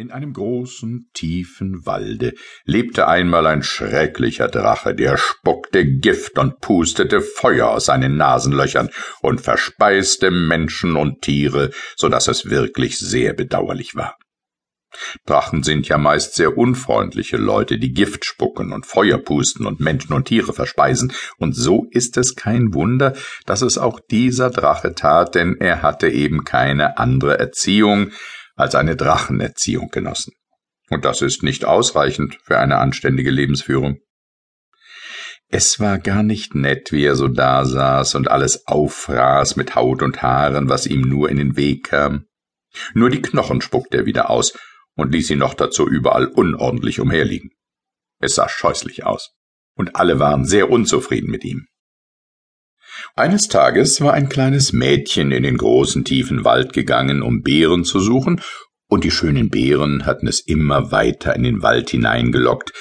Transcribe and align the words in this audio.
In 0.00 0.12
einem 0.12 0.32
großen, 0.32 1.10
tiefen 1.12 1.84
Walde 1.84 2.32
lebte 2.64 3.06
einmal 3.06 3.46
ein 3.46 3.62
schrecklicher 3.62 4.48
Drache, 4.48 4.94
der 4.94 5.18
spuckte 5.18 5.84
Gift 5.84 6.38
und 6.38 6.60
pustete 6.60 7.20
Feuer 7.20 7.68
aus 7.68 7.84
seinen 7.84 8.16
Nasenlöchern 8.16 8.88
und 9.20 9.42
verspeiste 9.42 10.30
Menschen 10.30 10.96
und 10.96 11.20
Tiere, 11.20 11.70
so 11.96 12.08
dass 12.08 12.28
es 12.28 12.48
wirklich 12.48 12.98
sehr 12.98 13.34
bedauerlich 13.34 13.94
war. 13.94 14.16
Drachen 15.26 15.62
sind 15.62 15.86
ja 15.86 15.98
meist 15.98 16.34
sehr 16.34 16.56
unfreundliche 16.56 17.36
Leute, 17.36 17.78
die 17.78 17.92
Gift 17.92 18.24
spucken 18.24 18.72
und 18.72 18.86
Feuer 18.86 19.18
pusten 19.18 19.66
und 19.66 19.80
Menschen 19.80 20.14
und 20.14 20.24
Tiere 20.24 20.54
verspeisen, 20.54 21.12
und 21.36 21.54
so 21.54 21.88
ist 21.90 22.16
es 22.16 22.36
kein 22.36 22.72
Wunder, 22.72 23.12
dass 23.44 23.60
es 23.60 23.76
auch 23.76 24.00
dieser 24.10 24.48
Drache 24.48 24.94
tat, 24.94 25.34
denn 25.34 25.56
er 25.60 25.82
hatte 25.82 26.08
eben 26.08 26.44
keine 26.44 26.96
andere 26.96 27.38
Erziehung, 27.38 28.12
als 28.60 28.74
eine 28.74 28.96
Drachenerziehung 28.96 29.88
genossen. 29.90 30.32
Und 30.88 31.04
das 31.04 31.22
ist 31.22 31.42
nicht 31.42 31.64
ausreichend 31.64 32.38
für 32.42 32.58
eine 32.58 32.78
anständige 32.78 33.30
Lebensführung. 33.30 33.98
Es 35.48 35.80
war 35.80 35.98
gar 35.98 36.22
nicht 36.22 36.54
nett, 36.54 36.92
wie 36.92 37.04
er 37.04 37.16
so 37.16 37.26
dasaß 37.26 38.14
und 38.14 38.30
alles 38.30 38.68
auffraß 38.68 39.56
mit 39.56 39.74
Haut 39.74 40.02
und 40.02 40.22
Haaren, 40.22 40.68
was 40.68 40.86
ihm 40.86 41.02
nur 41.02 41.28
in 41.28 41.38
den 41.38 41.56
Weg 41.56 41.88
kam. 41.88 42.26
Nur 42.94 43.10
die 43.10 43.22
Knochen 43.22 43.60
spuckte 43.60 43.98
er 43.98 44.06
wieder 44.06 44.30
aus 44.30 44.56
und 44.94 45.12
ließ 45.12 45.26
sie 45.26 45.36
noch 45.36 45.54
dazu 45.54 45.88
überall 45.88 46.26
unordentlich 46.26 47.00
umherliegen. 47.00 47.50
Es 48.20 48.36
sah 48.36 48.48
scheußlich 48.48 49.04
aus, 49.04 49.32
und 49.74 49.96
alle 49.96 50.18
waren 50.20 50.44
sehr 50.44 50.70
unzufrieden 50.70 51.30
mit 51.30 51.44
ihm. 51.44 51.66
Eines 53.16 53.48
Tages 53.48 54.00
war 54.00 54.14
ein 54.14 54.28
kleines 54.28 54.72
Mädchen 54.72 55.32
in 55.32 55.42
den 55.42 55.56
großen 55.56 56.04
tiefen 56.04 56.44
Wald 56.44 56.72
gegangen, 56.72 57.22
um 57.22 57.42
Beeren 57.42 57.84
zu 57.84 58.00
suchen, 58.00 58.40
und 58.88 59.04
die 59.04 59.10
schönen 59.10 59.50
Beeren 59.50 60.06
hatten 60.06 60.26
es 60.26 60.40
immer 60.40 60.90
weiter 60.90 61.34
in 61.36 61.42
den 61.42 61.62
Wald 61.62 61.90
hineingelockt, 61.90 62.72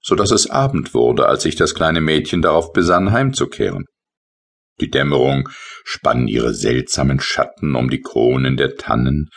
so 0.00 0.14
dass 0.14 0.30
es 0.30 0.50
Abend 0.50 0.94
wurde, 0.94 1.26
als 1.26 1.42
sich 1.42 1.56
das 1.56 1.74
kleine 1.74 2.00
Mädchen 2.00 2.42
darauf 2.42 2.72
besann, 2.72 3.12
heimzukehren. 3.12 3.84
Die 4.80 4.90
Dämmerung 4.90 5.48
spann 5.84 6.28
ihre 6.28 6.52
seltsamen 6.52 7.18
Schatten 7.20 7.74
um 7.74 7.88
die 7.88 8.00
Kronen 8.00 8.56
der 8.56 8.76
Tannen, 8.76 9.30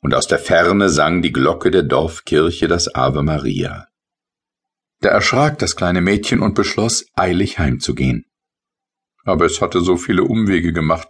und 0.00 0.14
aus 0.14 0.26
der 0.28 0.38
Ferne 0.38 0.88
sang 0.88 1.20
die 1.20 1.32
Glocke 1.32 1.70
der 1.70 1.82
Dorfkirche 1.82 2.68
das 2.68 2.94
Ave 2.94 3.22
Maria. 3.22 3.86
Da 5.00 5.08
erschrak 5.08 5.58
das 5.58 5.74
kleine 5.74 6.00
Mädchen 6.00 6.40
und 6.40 6.54
beschloss, 6.54 7.06
eilig 7.16 7.58
heimzugehen 7.58 8.24
aber 9.26 9.44
es 9.44 9.60
hatte 9.60 9.80
so 9.80 9.96
viele 9.96 10.24
Umwege 10.24 10.72
gemacht 10.72 11.08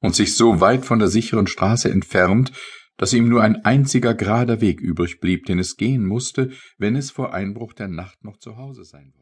und 0.00 0.14
sich 0.14 0.36
so 0.36 0.60
weit 0.60 0.84
von 0.84 0.98
der 0.98 1.08
sicheren 1.08 1.46
Straße 1.46 1.90
entfernt, 1.90 2.52
dass 2.96 3.12
ihm 3.12 3.28
nur 3.28 3.42
ein 3.42 3.64
einziger 3.64 4.14
gerader 4.14 4.60
Weg 4.60 4.80
übrig 4.80 5.20
blieb, 5.20 5.46
den 5.46 5.58
es 5.58 5.76
gehen 5.76 6.04
musste, 6.04 6.50
wenn 6.76 6.96
es 6.96 7.10
vor 7.10 7.32
Einbruch 7.32 7.72
der 7.72 7.88
Nacht 7.88 8.24
noch 8.24 8.38
zu 8.38 8.56
Hause 8.56 8.84
sein 8.84 9.04
wollte. 9.06 9.18